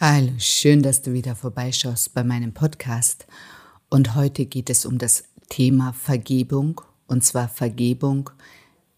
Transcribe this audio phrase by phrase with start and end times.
[0.00, 3.26] Hallo, schön, dass du wieder vorbeischaust bei meinem Podcast.
[3.90, 6.80] Und heute geht es um das Thema Vergebung.
[7.08, 8.30] Und zwar Vergebung,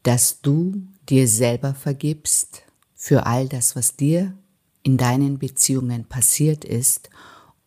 [0.02, 4.36] dass du dir selber vergibst für all das, was dir
[4.82, 7.08] in deinen Beziehungen passiert ist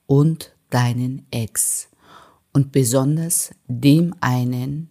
[0.05, 1.87] und deinen Ex.
[2.51, 4.89] Und besonders dem einen,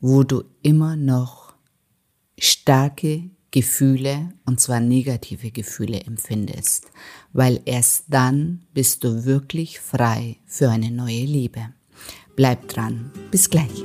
[0.00, 1.52] wo du immer noch
[2.38, 6.86] starke Gefühle, und zwar negative Gefühle empfindest,
[7.32, 11.68] weil erst dann bist du wirklich frei für eine neue Liebe.
[12.34, 13.84] Bleib dran, bis gleich.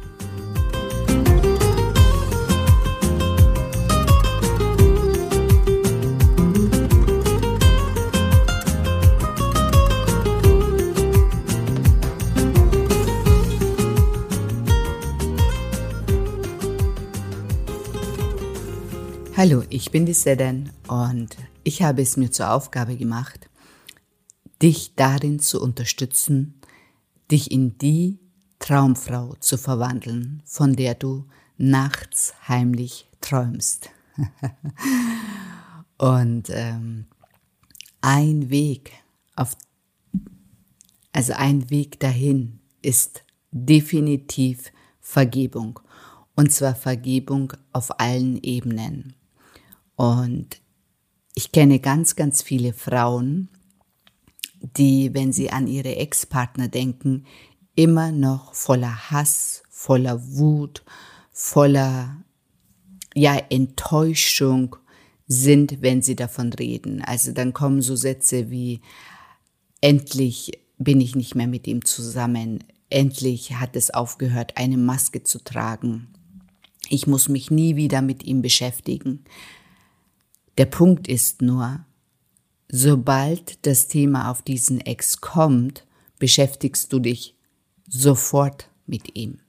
[19.43, 23.49] Hallo, ich bin die Sedan und ich habe es mir zur Aufgabe gemacht,
[24.61, 26.61] dich darin zu unterstützen,
[27.31, 28.19] dich in die
[28.61, 31.25] Traumfrau zu verwandeln, von der du
[31.57, 33.89] nachts heimlich träumst.
[35.97, 37.05] und ähm,
[38.01, 38.93] ein Weg
[39.35, 39.57] auf,
[41.11, 45.79] also ein Weg dahin ist definitiv Vergebung.
[46.35, 49.15] Und zwar Vergebung auf allen Ebenen.
[49.95, 50.61] Und
[51.35, 53.49] ich kenne ganz, ganz viele Frauen,
[54.77, 57.25] die, wenn sie an ihre Ex-Partner denken,
[57.75, 60.83] immer noch voller Hass, voller Wut,
[61.31, 62.23] voller
[63.13, 64.75] ja, Enttäuschung
[65.27, 67.01] sind, wenn sie davon reden.
[67.01, 68.81] Also dann kommen so Sätze wie,
[69.79, 75.43] endlich bin ich nicht mehr mit ihm zusammen, endlich hat es aufgehört, eine Maske zu
[75.43, 76.11] tragen,
[76.91, 79.23] ich muss mich nie wieder mit ihm beschäftigen.
[80.57, 81.85] Der Punkt ist nur,
[82.69, 85.85] sobald das Thema auf diesen Ex kommt,
[86.19, 87.37] beschäftigst du dich
[87.91, 89.39] sofort mit ihm.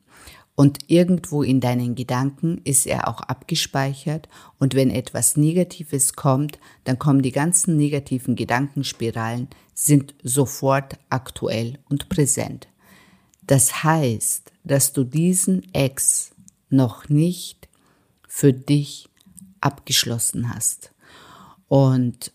[0.55, 6.99] Und irgendwo in deinen Gedanken ist er auch abgespeichert und wenn etwas Negatives kommt, dann
[6.99, 12.69] kommen die ganzen negativen Gedankenspiralen, sind sofort aktuell und präsent.
[13.43, 16.33] Das heißt, dass du diesen Ex
[16.69, 17.69] noch nicht
[18.29, 19.09] für dich
[19.61, 20.93] abgeschlossen hast.
[21.67, 22.31] Und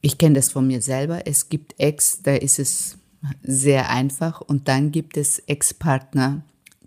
[0.00, 1.26] ich kenne das von mir selber.
[1.26, 2.98] Es gibt Ex, da ist es
[3.42, 4.40] sehr einfach.
[4.40, 6.42] Und dann gibt es Ex-Partner,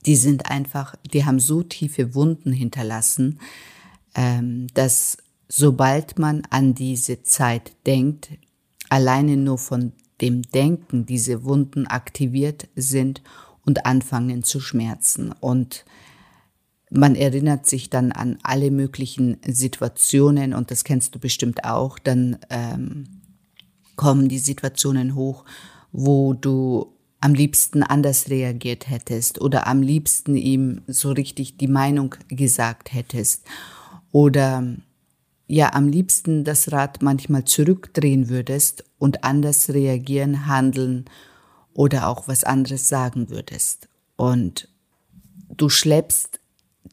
[0.05, 3.39] die sind einfach, die haben so tiefe Wunden hinterlassen,
[4.15, 8.29] ähm, dass sobald man an diese Zeit denkt,
[8.89, 13.21] alleine nur von dem Denken diese Wunden aktiviert sind
[13.65, 15.31] und anfangen zu schmerzen.
[15.39, 15.85] Und
[16.89, 21.99] man erinnert sich dann an alle möglichen Situationen und das kennst du bestimmt auch.
[21.99, 23.21] Dann ähm,
[23.95, 25.45] kommen die Situationen hoch,
[25.91, 32.15] wo du am liebsten anders reagiert hättest oder am liebsten ihm so richtig die Meinung
[32.27, 33.45] gesagt hättest
[34.11, 34.75] oder
[35.47, 41.05] ja am liebsten das Rad manchmal zurückdrehen würdest und anders reagieren, handeln
[41.73, 43.87] oder auch was anderes sagen würdest.
[44.15, 44.67] Und
[45.49, 46.39] du schleppst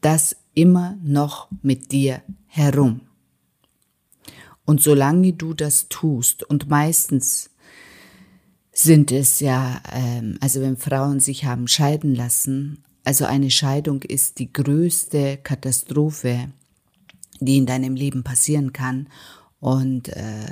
[0.01, 3.01] das immer noch mit dir herum.
[4.65, 7.49] Und solange du das tust, und meistens
[8.83, 14.39] sind es ja, ähm, also wenn Frauen sich haben scheiden lassen, also eine Scheidung ist
[14.39, 16.51] die größte Katastrophe,
[17.39, 19.07] die in deinem Leben passieren kann.
[19.59, 20.45] Und äh,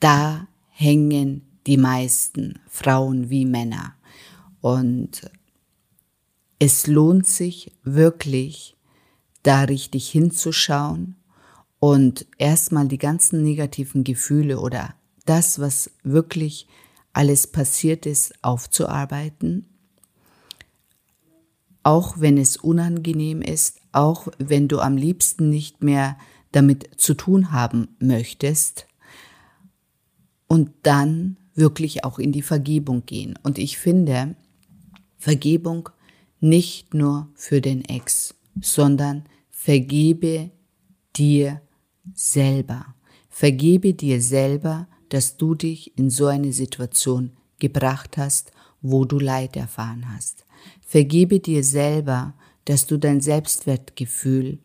[0.00, 3.94] da hängen die meisten Frauen wie Männer.
[4.60, 5.30] Und
[6.58, 8.76] es lohnt sich wirklich,
[9.42, 11.16] da richtig hinzuschauen
[11.78, 14.94] und erstmal die ganzen negativen Gefühle oder
[15.26, 16.66] das, was wirklich
[17.12, 19.66] alles passiert ist, aufzuarbeiten.
[21.82, 26.16] Auch wenn es unangenehm ist, auch wenn du am liebsten nicht mehr
[26.52, 28.86] damit zu tun haben möchtest.
[30.46, 33.38] Und dann wirklich auch in die Vergebung gehen.
[33.42, 34.34] Und ich finde,
[35.16, 35.90] Vergebung
[36.40, 40.50] nicht nur für den Ex, sondern vergebe
[41.14, 41.60] dir
[42.14, 42.94] selber.
[43.28, 49.56] Vergebe dir selber, dass du dich in so eine Situation gebracht hast, wo du Leid
[49.56, 50.46] erfahren hast.
[50.80, 52.34] Vergebe dir selber,
[52.64, 54.58] dass du dein Selbstwertgefühl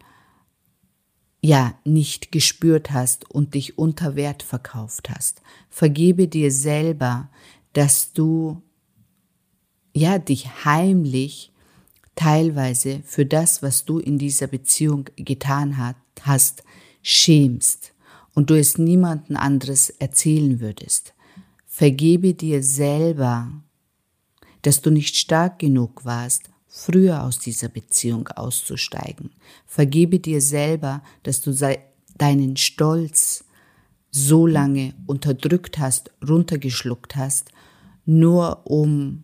[1.42, 5.42] ja nicht gespürt hast und dich unter Wert verkauft hast.
[5.70, 7.30] Vergebe dir selber,
[7.74, 8.62] dass du
[9.94, 11.52] ja dich heimlich
[12.16, 16.64] teilweise für das, was du in dieser Beziehung getan hat, hast,
[17.02, 17.95] schämst
[18.36, 21.14] und du es niemanden anderes erzählen würdest.
[21.66, 23.52] Vergebe dir selber,
[24.62, 29.32] dass du nicht stark genug warst, früher aus dieser Beziehung auszusteigen.
[29.66, 31.54] Vergebe dir selber, dass du
[32.18, 33.46] deinen Stolz
[34.12, 37.52] so lange unterdrückt hast, runtergeschluckt hast,
[38.06, 39.24] nur um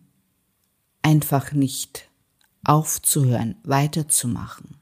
[1.02, 2.08] einfach nicht
[2.64, 4.76] aufzuhören, weiterzumachen.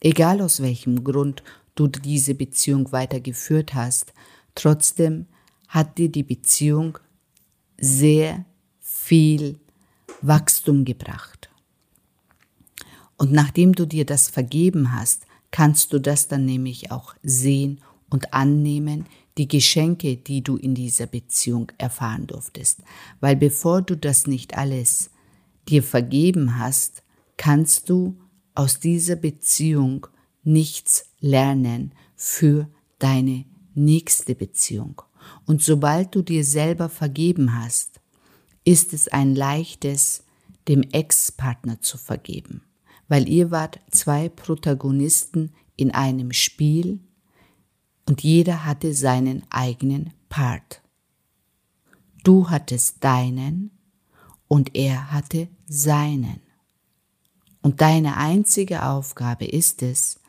[0.00, 1.42] Egal aus welchem Grund
[1.86, 4.12] du diese Beziehung weitergeführt hast,
[4.54, 5.26] trotzdem
[5.68, 6.98] hat dir die Beziehung
[7.78, 8.44] sehr
[8.80, 9.58] viel
[10.22, 11.50] Wachstum gebracht.
[13.16, 17.80] Und nachdem du dir das vergeben hast, kannst du das dann nämlich auch sehen
[18.10, 19.06] und annehmen,
[19.38, 22.80] die Geschenke, die du in dieser Beziehung erfahren durftest.
[23.20, 25.10] Weil bevor du das nicht alles
[25.68, 27.02] dir vergeben hast,
[27.36, 28.18] kannst du
[28.54, 30.06] aus dieser Beziehung
[30.42, 32.68] nichts lernen für
[32.98, 33.44] deine
[33.74, 35.02] nächste Beziehung.
[35.46, 38.00] Und sobald du dir selber vergeben hast,
[38.64, 40.24] ist es ein leichtes,
[40.68, 42.62] dem Ex-Partner zu vergeben,
[43.08, 47.00] weil ihr wart zwei Protagonisten in einem Spiel
[48.06, 50.82] und jeder hatte seinen eigenen Part.
[52.24, 53.70] Du hattest deinen
[54.48, 56.40] und er hatte seinen.
[57.62, 60.20] Und deine einzige Aufgabe ist es,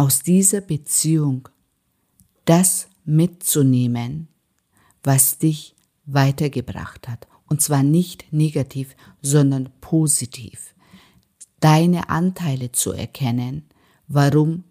[0.00, 1.50] aus dieser Beziehung
[2.46, 4.28] das mitzunehmen,
[5.02, 5.74] was dich
[6.06, 7.28] weitergebracht hat.
[7.50, 10.74] Und zwar nicht negativ, sondern positiv.
[11.60, 13.66] Deine Anteile zu erkennen,
[14.08, 14.64] warum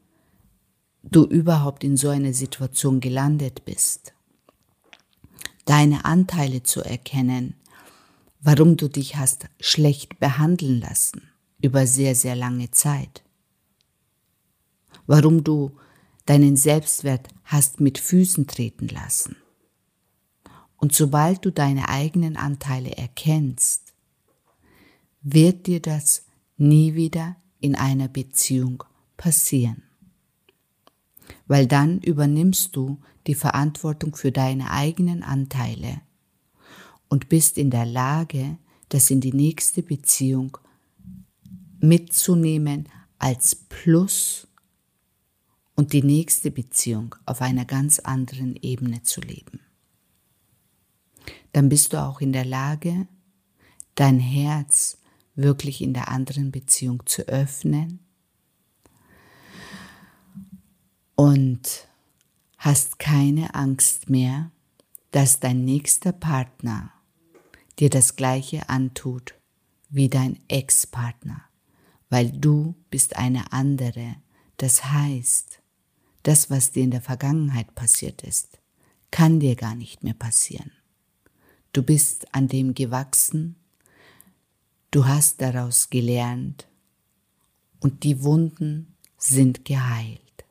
[1.03, 4.13] du überhaupt in so einer Situation gelandet bist.
[5.65, 7.53] Deine Anteile zu erkennen,
[8.41, 11.21] warum du dich hast schlecht behandeln lassen
[11.61, 13.21] über sehr, sehr lange Zeit.
[15.09, 15.71] Warum du
[16.27, 19.37] deinen Selbstwert hast mit Füßen treten lassen.
[20.77, 23.95] Und sobald du deine eigenen Anteile erkennst,
[25.23, 26.25] wird dir das
[26.57, 28.83] nie wieder in einer Beziehung
[29.17, 29.81] passieren.
[31.47, 36.01] Weil dann übernimmst du die Verantwortung für deine eigenen Anteile
[37.07, 40.55] und bist in der Lage, das in die nächste Beziehung
[41.79, 42.87] mitzunehmen
[43.17, 44.45] als Plus
[45.79, 49.61] und die nächste Beziehung auf einer ganz anderen Ebene zu leben.
[51.53, 53.07] Dann bist du auch in der Lage,
[53.95, 54.97] dein Herz
[55.35, 57.99] wirklich in der anderen Beziehung zu öffnen
[61.15, 61.87] und
[62.57, 64.51] hast keine Angst mehr,
[65.11, 66.91] dass dein nächster Partner
[67.79, 69.35] dir das gleiche antut
[69.89, 71.49] wie dein Ex-Partner
[72.09, 74.15] weil du bist eine andere.
[74.57, 75.58] Das heißt,
[76.29, 78.59] das, was dir in der Vergangenheit passiert ist,
[79.09, 80.71] kann dir gar nicht mehr passieren.
[81.73, 83.55] Du bist an dem gewachsen,
[84.91, 86.67] du hast daraus gelernt
[87.79, 90.45] und die Wunden sind geheilt.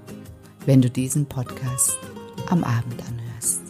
[0.66, 2.00] wenn du diesen Podcast
[2.50, 3.62] am Abend anhörst.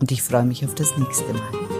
[0.00, 1.77] Und ich freue mich auf das nächste Mal.